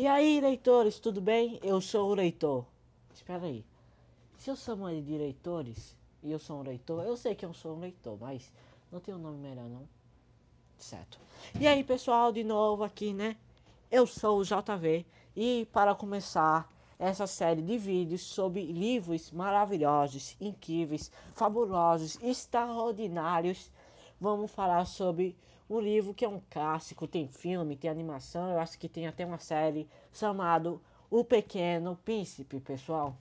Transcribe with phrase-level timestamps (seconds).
[0.00, 1.58] E aí, leitores, tudo bem?
[1.60, 2.64] Eu sou o leitor.
[3.12, 3.64] Espera aí.
[4.36, 7.52] Se eu chamo ele de leitores e eu sou um leitor, eu sei que eu
[7.52, 8.52] sou um leitor, mas
[8.92, 9.88] não tem um nome melhor não.
[10.78, 11.18] Certo.
[11.58, 13.36] E aí, pessoal, de novo aqui, né?
[13.90, 21.10] Eu sou o JV e para começar essa série de vídeos sobre livros maravilhosos, incríveis,
[21.34, 23.68] fabulosos, extraordinários,
[24.20, 25.36] vamos falar sobre
[25.68, 29.26] um livro que é um clássico, tem filme, tem animação, eu acho que tem até
[29.26, 30.80] uma série chamado
[31.10, 33.16] O Pequeno Príncipe, pessoal.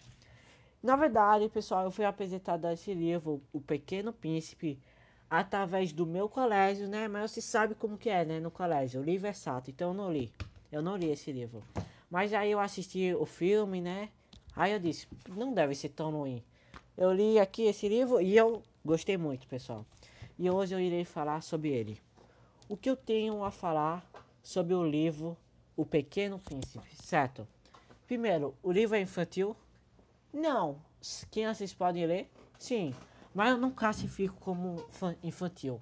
[0.82, 4.80] Na verdade, pessoal, eu fui apresentado a esse livro, O Pequeno Príncipe,
[5.30, 7.08] através do meu colégio, né?
[7.10, 8.40] Mas você sabe como que é, né?
[8.40, 10.32] No colégio, o livro é chato, então eu não li.
[10.72, 11.62] Eu não li esse livro.
[12.10, 14.10] Mas aí eu assisti o filme, né?
[14.56, 16.42] Aí eu disse, não deve ser tão ruim.
[16.98, 19.86] Eu li aqui esse livro e eu gostei muito, pessoal.
[20.40, 22.07] E hoje eu irei falar sobre ele.
[22.70, 24.06] O que eu tenho a falar
[24.44, 25.38] sobre o livro
[25.74, 27.48] O Pequeno Príncipe, certo?
[28.06, 29.56] Primeiro, o livro é infantil?
[30.34, 30.82] Não.
[31.32, 32.30] Crianças podem ler?
[32.60, 32.94] Sim.
[33.34, 34.84] Mas eu não classifico como
[35.24, 35.82] infantil.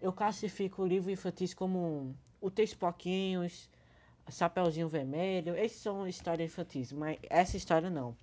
[0.00, 3.70] Eu classifico o livro infantil como o Três Poquinhos,
[4.28, 5.56] Chapeuzinho Vermelho.
[5.56, 8.16] Esses são histórias infantis, mas essa história não.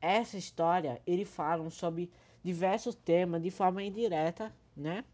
[0.00, 2.10] Essa história, ele fala sobre
[2.42, 5.04] diversos temas de forma indireta, né?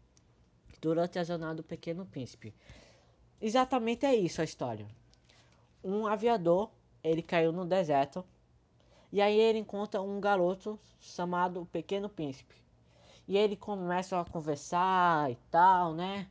[0.81, 2.53] Durante a jornada do Pequeno Príncipe.
[3.41, 4.85] Exatamente é isso a história.
[5.83, 6.69] Um aviador,
[7.03, 8.23] ele caiu no deserto,
[9.11, 12.55] e aí ele encontra um garoto chamado Pequeno Príncipe.
[13.27, 16.27] E ele começa a conversar e tal, né?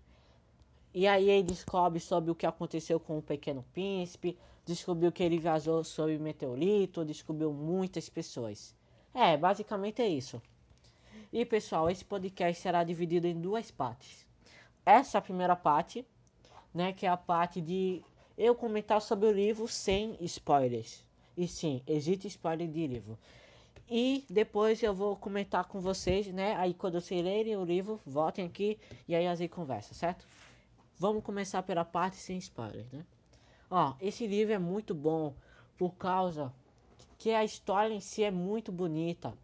[0.93, 5.39] E aí ele descobre sobre o que aconteceu com o Pequeno Príncipe, descobriu que ele
[5.39, 8.75] viajou sobre meteorito, descobriu muitas pessoas.
[9.15, 10.43] É, basicamente é isso.
[11.33, 14.28] E pessoal, esse podcast será dividido em duas partes
[14.89, 16.07] essa primeira parte,
[16.73, 18.03] né, que é a parte de
[18.39, 21.05] eu comentar sobre o livro sem spoilers.
[21.37, 23.19] E sim, existe spoiler de livro.
[23.91, 26.55] E depois eu vou comentar com vocês, né?
[26.57, 30.27] Aí quando vocês lerem o livro, voltem aqui e aí a gente conversa, certo?
[30.99, 33.05] Vamos começar pela parte sem spoiler, né?
[33.71, 35.35] Ó, esse livro é muito bom
[35.77, 36.53] por causa
[37.19, 39.35] que a história em si é muito bonita.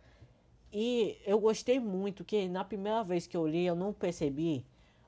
[0.72, 4.64] E eu gostei muito que na primeira vez que eu li eu não percebi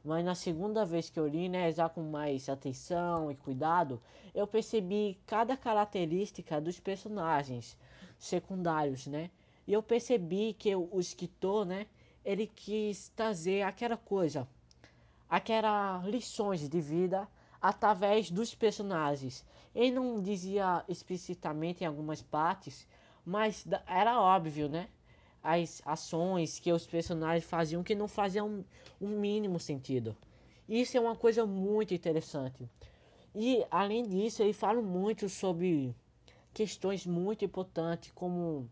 [0.06, 4.00] mas na segunda vez que eu li, né, já com mais atenção e cuidado,
[4.33, 7.77] eu percebi cada característica dos personagens
[8.19, 9.31] secundários, né?
[9.67, 11.87] E eu percebi que o escritor, né,
[12.25, 14.49] ele quis trazer aquela coisa,
[15.28, 17.28] aquelas lições de vida
[17.61, 19.44] através dos personagens.
[19.75, 22.87] Ele não dizia explicitamente em algumas partes,
[23.25, 24.88] mas era óbvio, né?
[25.46, 28.64] As ações que os personagens faziam que não faziam
[29.00, 30.16] um, mínimo sentido.
[30.68, 32.68] Isso é uma coisa muito interessante.
[33.32, 35.94] E além disso, ele fala muito sobre
[36.52, 38.68] questões muito importantes como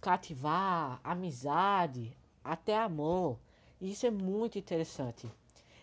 [0.00, 3.38] cativar, amizade, até amor.
[3.78, 5.30] Isso é muito interessante.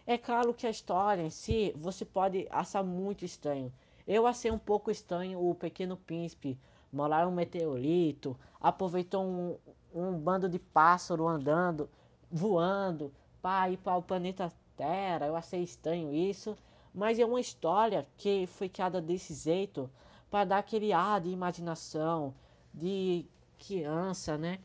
[0.08, 3.72] É claro que a história em si você pode achar muito estranho.
[4.08, 6.58] Eu achei um pouco estranho o Pequeno Príncipe
[6.92, 9.58] morar um meteorito, aproveitou um,
[9.94, 11.90] um bando de pássaro andando,
[12.32, 13.12] voando,
[13.42, 15.28] para ir para o planeta Terra.
[15.28, 16.58] Eu achei estranho isso,
[16.94, 19.90] mas é uma história que foi criada desse jeito
[20.30, 22.34] para dar aquele ar de imaginação,
[22.74, 23.26] de
[23.58, 24.60] criança, né?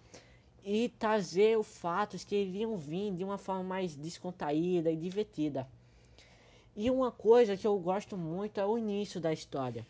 [0.63, 5.69] E trazer os fatos que iriam vir de uma forma mais descontraída e divertida.
[6.77, 9.87] E uma coisa que eu gosto muito é o início da história.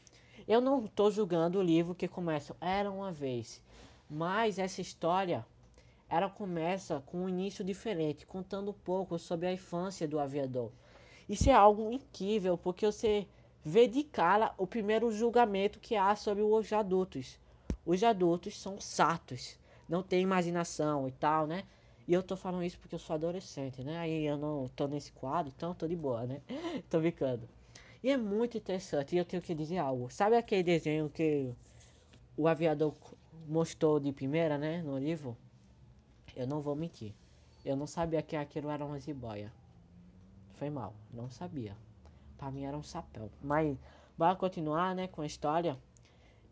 [0.46, 3.62] Eu não estou julgando o livro que começa Era uma vez,
[4.10, 5.44] mas essa história
[6.06, 10.70] ela começa com um início diferente, contando um pouco sobre a infância do aviador.
[11.26, 13.26] Isso é algo incrível, porque você
[13.64, 17.38] vê de cara o primeiro julgamento que há sobre os adultos.
[17.86, 21.64] Os adultos são satos, não têm imaginação e tal, né?
[22.06, 23.96] E eu tô falando isso porque eu sou adolescente, né?
[23.96, 26.42] Aí eu não tô nesse quadro, então tô de boa, né?
[26.90, 27.48] tô brincando.
[28.04, 30.10] E é muito interessante, e eu tenho que dizer algo.
[30.10, 31.50] Sabe aquele desenho que
[32.36, 32.94] o aviador
[33.48, 35.34] mostrou de primeira, né, no livro?
[36.36, 37.14] Eu não vou mentir.
[37.64, 39.50] Eu não sabia que aquilo era uma jiboia.
[40.56, 41.74] Foi mal, não sabia.
[42.36, 43.30] Pra mim era um chapéu.
[43.42, 43.74] Mas
[44.18, 45.74] bora continuar, né, com a história.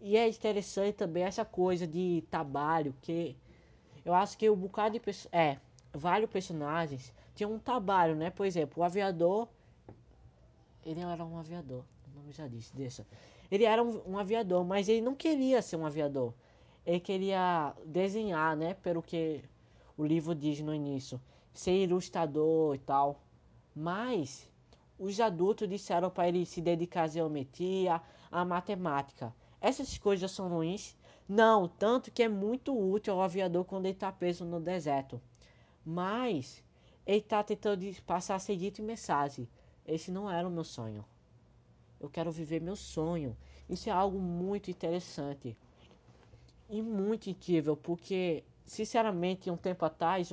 [0.01, 3.37] E é interessante também essa coisa de trabalho, que
[4.07, 5.29] eu acho que o um bocado de.
[5.31, 5.59] É,
[5.93, 8.31] vários personagens tinham um trabalho, né?
[8.31, 9.51] Por exemplo, o aviador
[10.85, 13.07] ele era um aviador, o nome já disse, deixa.
[13.51, 16.33] Ele era um, um, aviador, mas ele não queria ser um aviador.
[16.87, 18.75] Ele queria desenhar, né?
[18.75, 19.45] Pelo que
[19.97, 21.21] o livro diz no início.
[21.53, 23.21] Ser ilustrador e tal.
[23.75, 24.51] Mas
[24.99, 28.01] os adultos disseram para ele se dedicar à geometria,
[28.31, 29.35] à matemática.
[29.61, 30.97] Essas coisas são ruins?
[31.29, 35.21] Não, tanto que é muito útil ao aviador quando ele está preso no deserto.
[35.85, 36.63] Mas
[37.07, 39.49] ele está tentando passar a seguinte mensagem:
[39.87, 41.05] esse não era o meu sonho.
[42.01, 43.37] Eu quero viver meu sonho.
[43.69, 45.57] Isso é algo muito interessante
[46.69, 50.33] e muito incrível, porque, sinceramente, um tempo atrás,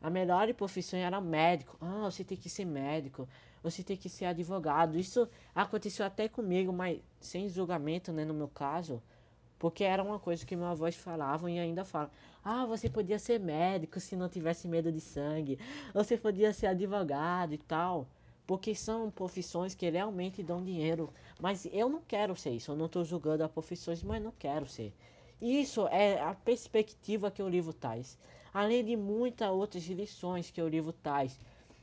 [0.00, 1.76] a melhor profissão era médico.
[1.80, 3.28] Ah, você tem que ser médico,
[3.62, 4.98] você tem que ser advogado.
[4.98, 9.02] Isso aconteceu até comigo, mas sem julgamento, né, no meu caso.
[9.58, 12.10] Porque era uma coisa que meus avós falavam e ainda falam.
[12.42, 15.58] Ah, você podia ser médico se não tivesse medo de sangue.
[15.92, 18.06] Você podia ser advogado e tal.
[18.50, 21.14] Porque são profissões que realmente dão dinheiro.
[21.40, 22.72] Mas eu não quero ser isso.
[22.72, 24.92] Eu não estou julgando as profissões, mas não quero ser.
[25.40, 28.18] Isso é a perspectiva que o livro traz.
[28.52, 31.38] Além de muitas outras lições que o livro traz.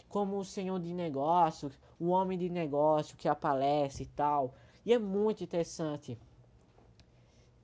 [0.09, 4.53] Como o senhor de negócio, o homem de negócio que aparece e tal.
[4.85, 6.17] E é muito interessante.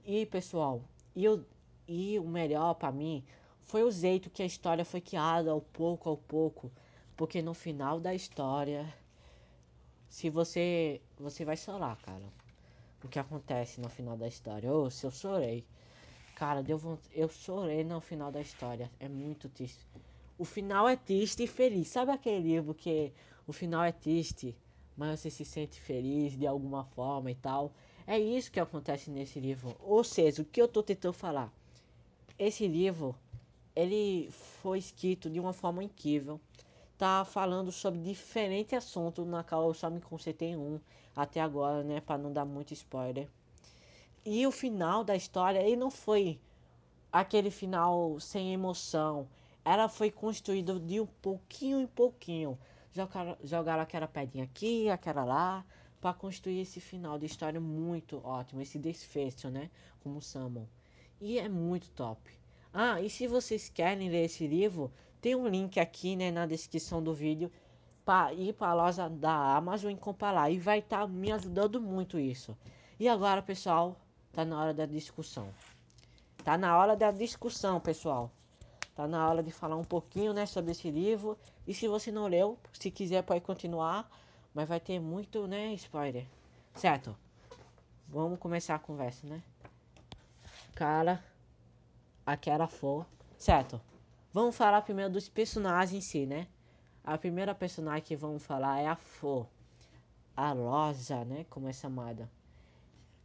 [0.05, 0.81] E pessoal,
[1.13, 1.43] eu,
[1.85, 3.21] e o melhor para mim
[3.63, 6.71] foi o jeito que a história foi criada ao pouco ao pouco,
[7.23, 8.93] porque no final da história,
[10.09, 12.25] se você você vai chorar, cara.
[13.01, 14.69] O que acontece no final da história?
[14.69, 15.63] Oh, se eu chorei.
[16.35, 16.77] Cara, deu
[17.13, 18.91] eu chorei no final da história.
[18.99, 19.87] É muito triste.
[20.37, 21.87] O final é triste e feliz.
[21.87, 23.13] Sabe aquele livro que
[23.47, 24.53] o final é triste,
[24.97, 27.71] mas você se sente feliz de alguma forma e tal?
[28.05, 29.77] É isso que acontece nesse livro.
[29.79, 31.53] Ou seja, o que eu tô tentando falar?
[32.37, 33.15] Esse livro,
[33.73, 34.29] ele
[34.61, 36.37] foi escrito de uma forma incrível.
[36.97, 40.79] Tá falando sobre diferentes assuntos, na qual eu só me concentrei em um
[41.15, 41.99] até agora, né?
[42.01, 43.27] Para não dar muito spoiler.
[44.25, 46.39] E o final da história, ele não foi
[47.11, 49.27] aquele final sem emoção.
[49.65, 52.57] Ela foi construída de um pouquinho em pouquinho.
[53.43, 55.65] Jogaram, aquela pedrinha aqui, aquela lá
[55.99, 59.69] para construir esse final de história muito ótimo, esse desfecho, né?
[60.03, 60.65] Como Salmon.
[61.21, 62.19] E é muito top.
[62.73, 64.91] Ah, e se vocês querem ler esse livro,
[65.23, 67.49] tem um link aqui, né, na descrição do vídeo
[68.03, 70.49] para ir para a loja da Amazon e comprar lá.
[70.49, 72.57] E vai estar tá me ajudando muito isso.
[72.99, 73.95] E agora, pessoal,
[74.33, 75.47] tá na hora da discussão.
[76.43, 78.29] Tá na hora da discussão, pessoal.
[78.93, 81.37] Tá na hora de falar um pouquinho, né, sobre esse livro.
[81.65, 84.09] E se você não leu, se quiser pode continuar
[84.53, 86.27] mas vai ter muito, né, spoiler.
[86.75, 87.15] Certo.
[88.07, 89.41] Vamos começar a conversa, né?
[90.75, 91.23] Cara,
[92.25, 93.05] aquela for.
[93.35, 93.81] Certo.
[94.33, 96.47] Vamos falar primeiro dos personagens em si, né?
[97.03, 99.45] A primeira personagem que vamos falar é a Fo.
[100.35, 101.45] A Rosa, né?
[101.51, 102.27] Como é chamada.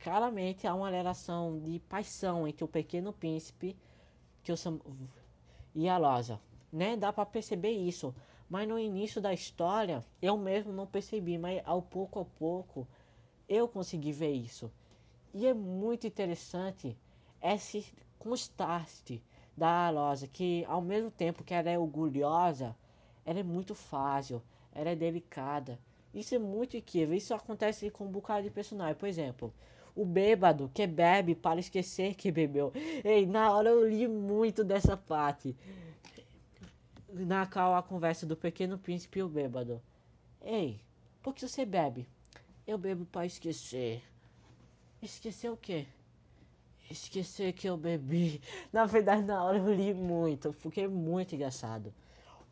[0.01, 3.75] Claramente há uma relação de paixão entre o pequeno príncipe
[4.43, 4.57] que eu
[5.75, 6.39] e a Rosa,
[6.71, 6.95] né?
[6.95, 8.15] Dá para perceber isso.
[8.47, 12.87] Mas no início da história, eu mesmo não percebi, mas ao pouco a pouco
[13.49, 14.71] eu consegui ver isso.
[15.33, 16.95] E é muito interessante
[17.41, 19.23] esse contraste
[19.59, 22.75] da Alosa, que ao mesmo tempo que ela é orgulhosa,
[23.27, 24.41] ela é muito fácil,
[24.73, 25.79] ela é delicada.
[26.15, 28.95] Isso é muito incrível, isso acontece com um bocado de personagem.
[28.95, 29.53] Por exemplo,
[29.95, 32.73] o bêbado que bebe para esquecer que bebeu.
[33.05, 35.55] Ei, na hora eu li muito dessa parte
[37.13, 39.83] na qual a conversa do pequeno príncipe e o bêbado.
[40.41, 40.81] Ei,
[41.23, 42.07] por que você bebe?
[42.67, 44.03] Eu bebo para esquecer.
[45.03, 45.87] Esquecer o quê?
[46.91, 48.41] Esquecer que eu bebi.
[48.73, 51.93] Na verdade, na hora eu li muito, fiquei muito engraçado.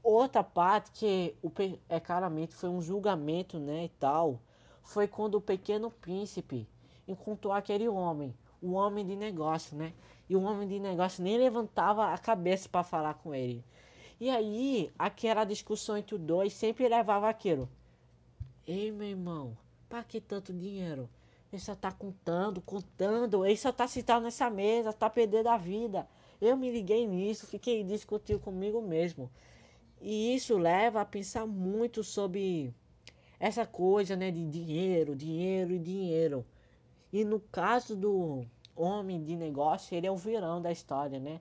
[0.03, 1.51] Outra parte que o,
[1.89, 4.41] é claramente foi um julgamento, né, e tal,
[4.83, 6.69] foi quando o pequeno príncipe
[7.09, 9.93] encontrou aquele homem, o homem de negócio, né?
[10.29, 13.65] E o homem de negócio nem levantava a cabeça para falar com ele.
[14.21, 17.69] E aí, aquela discussão entre os dois sempre levava aquilo.
[18.67, 19.57] Ei, meu irmão,
[19.89, 21.09] pra que tanto dinheiro?
[21.53, 26.09] Ele só tá contando, contando, ele só tá sentado nessa mesa, tá perdendo a vida.
[26.41, 29.31] Eu me liguei nisso, fiquei discutindo comigo mesmo.
[30.01, 32.75] E isso leva a pensar muito sobre
[33.39, 36.45] essa coisa, né, de dinheiro, dinheiro e dinheiro.
[37.13, 41.41] E no caso do homem de negócio, ele é o virão da história, né?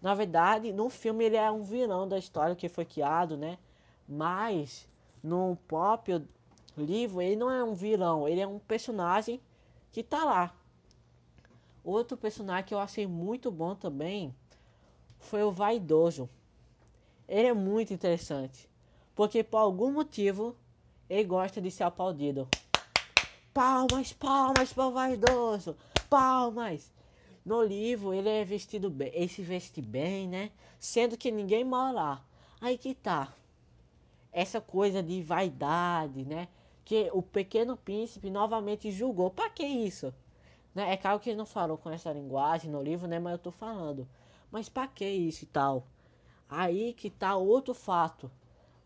[0.00, 3.56] Na verdade, no filme ele é um vilão da história que foi criado, né?
[4.08, 4.88] Mas
[5.22, 6.26] no próprio
[6.76, 9.40] livro ele não é um vilão, ele é um personagem
[9.90, 10.54] que tá lá.
[11.84, 14.34] Outro personagem que eu achei muito bom também
[15.18, 16.28] foi o Vaidoso.
[17.28, 18.68] Ele é muito interessante,
[19.14, 20.56] porque por algum motivo
[21.08, 22.48] ele gosta de ser aplaudido.
[23.52, 25.76] Palmas, palmas para o Vaidoso,
[26.08, 26.92] palmas.
[27.44, 30.52] No livro ele é vestido bem, ele se veste bem, né?
[30.78, 32.24] Sendo que ninguém mora lá.
[32.60, 33.34] Aí que tá.
[34.32, 36.48] Essa coisa de vaidade, né?
[36.84, 39.30] Que o pequeno príncipe novamente julgou.
[39.30, 40.12] Pra que isso?
[40.74, 40.92] Né?
[40.92, 43.18] É claro que ele não falou com essa linguagem no livro, né?
[43.18, 44.08] Mas eu tô falando.
[44.50, 45.86] Mas pra que isso e tal?
[46.48, 48.30] Aí que tá outro fato.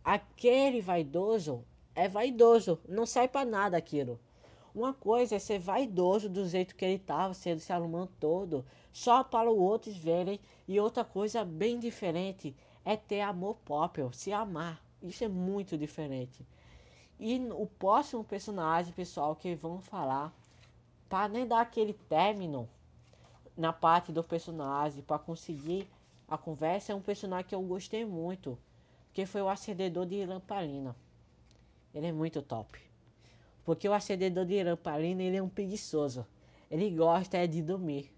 [0.05, 2.79] Aquele vaidoso é vaidoso.
[2.89, 4.21] Não sai pra nada aquilo.
[4.75, 9.25] Uma coisa é ser vaidoso do jeito que ele tava, sendo se arrumando todo, só
[9.25, 10.39] para os outros verem.
[10.69, 14.85] E outra coisa bem diferente é ter amor próprio, se amar.
[15.03, 16.47] Isso é muito diferente.
[17.19, 20.33] E o próximo personagem, pessoal, que vão falar,
[21.09, 22.69] para nem dar aquele término
[23.57, 25.89] na parte do personagem, para conseguir
[26.29, 28.59] a conversa, é um personagem que eu gostei muito,
[29.15, 30.95] que foi o acendedor de lamparina.
[31.95, 32.79] Ele é muito top.
[33.65, 36.27] Porque o acendedor de lamparina, ele é um preguiçoso.
[36.71, 38.13] Ele gosta de dormir.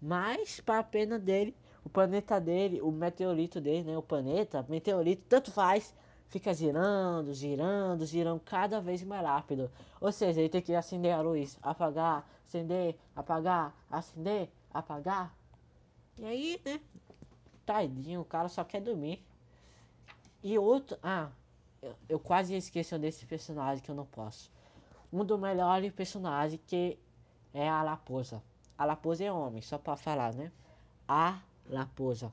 [0.00, 3.96] Mas, para a pena dele, o planeta dele, o meteorito dele, né?
[3.96, 5.94] O planeta, meteorito, tanto faz
[6.28, 9.70] fica girando, girando, girando cada vez mais rápido.
[10.00, 15.34] Ou seja, ele tem que acender a luz, apagar, acender, apagar, acender, apagar.
[16.18, 16.80] E aí, né?
[17.64, 19.24] Tadinho, o cara só quer dormir.
[20.42, 20.98] E outro.
[21.02, 21.30] Ah,
[21.80, 24.50] eu, eu quase esqueci desse personagem que eu não posso.
[25.12, 26.98] Um dos melhores personagens que
[27.52, 28.42] é a Raposa.
[28.76, 30.50] A Raposa é homem, só pra falar, né?
[31.06, 31.40] A
[31.72, 32.32] Raposa.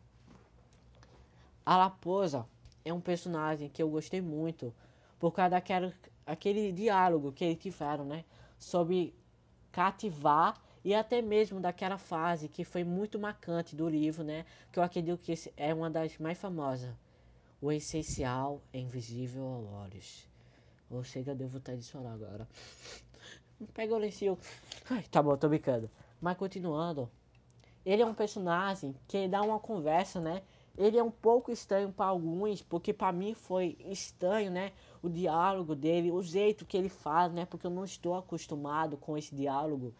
[1.65, 2.45] A Raposa
[2.83, 4.73] é um personagem que eu gostei muito
[5.19, 5.93] por causa daquele
[6.25, 8.23] aquele diálogo que eles tiveram, né?
[8.57, 9.13] Sobre
[9.71, 14.45] cativar e até mesmo daquela fase que foi muito marcante do livro, né?
[14.71, 16.89] Que eu acredito que é uma das mais famosas.
[17.61, 20.27] O essencial é invisível aos olhos.
[20.89, 22.47] Ou seja, eu devo estar de falar agora.
[23.73, 24.38] Pega o lencinho.
[24.89, 25.89] Ai, tá bom, tô brincando.
[26.19, 27.09] Mas continuando.
[27.85, 30.41] Ele é um personagem que dá uma conversa, né?
[30.77, 34.71] Ele é um pouco estranho para alguns, porque para mim foi estranho, né?
[35.01, 37.45] O diálogo dele, o jeito que ele faz, né?
[37.45, 39.93] Porque eu não estou acostumado com esse diálogo.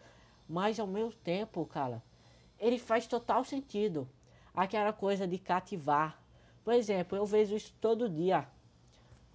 [0.48, 2.02] Mas ao mesmo tempo, cara,
[2.58, 4.08] ele faz total sentido.
[4.54, 6.20] Aquela coisa de cativar.
[6.64, 8.46] Por exemplo, eu vejo isso todo dia.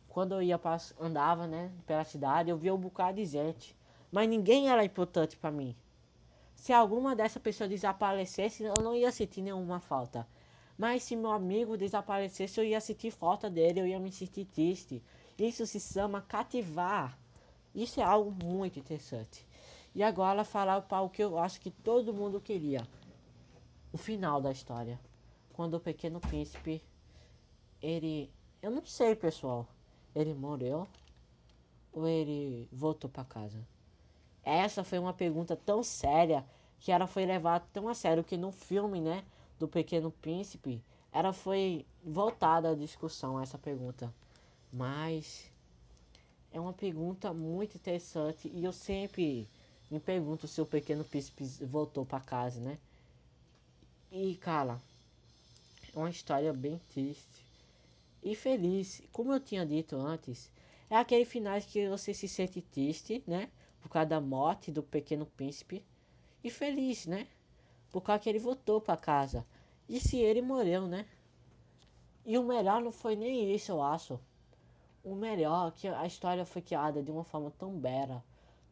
[0.07, 3.75] Quando eu ia pra, andava, né, pela cidade, eu via um bocado de gente.
[4.11, 5.75] Mas ninguém era importante para mim.
[6.55, 10.27] Se alguma dessa pessoa desaparecesse, eu não ia sentir nenhuma falta.
[10.77, 15.01] Mas se meu amigo desaparecesse, eu ia sentir falta dele, eu ia me sentir triste.
[15.37, 17.17] Isso se chama cativar.
[17.73, 19.45] Isso é algo muito interessante.
[19.95, 22.87] E agora falar para o que eu acho que todo mundo queria.
[23.91, 24.99] O final da história.
[25.53, 26.83] Quando o pequeno príncipe,
[27.81, 28.31] ele...
[28.61, 29.67] Eu não sei, pessoal.
[30.13, 30.87] Ele morreu
[31.91, 33.59] ou ele voltou para casa?
[34.43, 36.45] Essa foi uma pergunta tão séria
[36.79, 39.23] que ela foi levada tão a sério que no filme, né?
[39.59, 44.13] Do Pequeno Príncipe, ela foi voltada à discussão essa pergunta.
[44.71, 45.49] Mas
[46.51, 49.47] é uma pergunta muito interessante e eu sempre
[49.89, 52.77] me pergunto se o Pequeno Príncipe voltou para casa, né?
[54.11, 54.79] E cara,
[55.93, 57.45] é uma história bem triste
[58.21, 59.01] e feliz.
[59.11, 60.51] Como eu tinha dito antes,
[60.89, 63.49] é aquele final que você se sente triste, né?
[63.81, 65.83] Por causa da morte do Pequeno Príncipe
[66.43, 67.27] e feliz, né?
[67.91, 69.45] Por causa que ele voltou para casa.
[69.87, 71.05] E se ele morreu, né?
[72.25, 74.19] E o melhor não foi nem isso, eu acho.
[75.03, 78.21] O melhor é que a história foi criada de uma forma tão bela,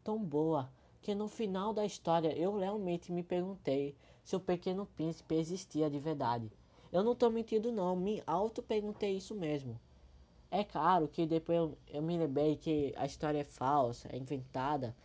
[0.03, 0.69] tão boa,
[1.01, 5.99] que no final da história eu realmente me perguntei se o Pequeno Príncipe existia de
[5.99, 6.51] verdade.
[6.91, 9.79] Eu não tô mentindo não, me auto-perguntei isso mesmo.
[10.51, 14.95] É claro que depois eu, eu me lembrei que a história é falsa, é inventada,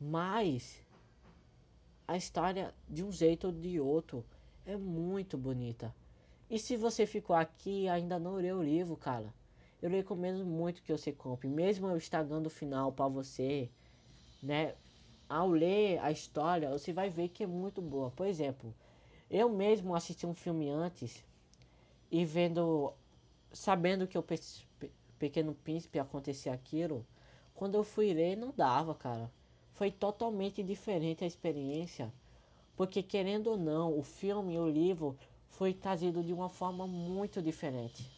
[0.00, 0.84] mas
[2.08, 4.24] a história de um jeito ou de outro
[4.64, 5.94] é muito bonita.
[6.48, 9.34] E se você ficou aqui e ainda não leu o livro, cara,
[9.82, 11.48] eu recomendo muito que você compre.
[11.48, 13.68] Mesmo eu estragando o final para você,
[14.42, 14.74] né?
[15.28, 18.10] Ao ler a história, você vai ver que é muito boa.
[18.12, 18.72] Por exemplo,
[19.28, 21.24] eu mesmo assisti um filme antes
[22.10, 22.92] e vendo,
[23.52, 24.24] sabendo que o
[25.18, 27.04] Pequeno Príncipe acontecia aquilo,
[27.54, 29.30] quando eu fui ler não dava, cara.
[29.76, 32.10] Foi totalmente diferente a experiência,
[32.74, 35.14] porque querendo ou não, o filme e o livro
[35.50, 38.10] foi trazido de uma forma muito diferente.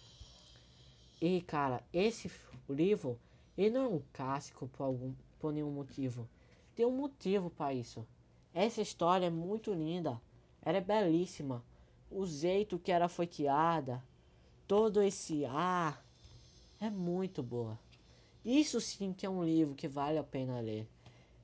[1.21, 2.31] E cara, esse
[2.69, 3.19] livro,
[3.57, 6.29] ele não é um clássico por algum por nenhum motivo.
[6.77, 8.07] Tem um motivo para isso.
[8.55, 10.21] Essa história é muito linda.
[10.63, 11.65] Ela é belíssima.
[12.09, 14.01] O jeito que ela foi criada,
[14.69, 16.05] todo esse ar
[16.81, 17.77] é muito boa.
[18.45, 20.89] Isso sim que é um livro que vale a pena ler.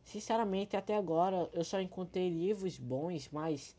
[0.05, 3.75] Sinceramente, até agora eu só encontrei livros bons, mas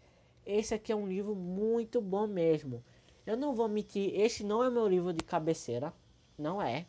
[0.46, 2.84] esse aqui é um livro muito bom mesmo.
[3.26, 5.94] Eu não vou mentir, esse não é meu livro de cabeceira,
[6.38, 6.86] não é.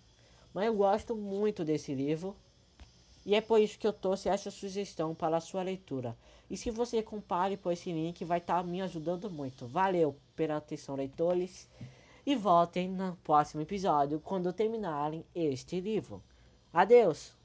[0.53, 2.35] Mas eu gosto muito desse livro
[3.27, 6.17] E é por isso que eu trouxe essa sugestão para a sua leitura.
[6.49, 9.67] E se você compare por esse link, vai estar tá me ajudando muito.
[9.67, 11.69] Valeu pela atenção, leitores.
[12.25, 16.23] E voltem no próximo episódio quando terminarem este livro.
[16.73, 17.36] Adeus!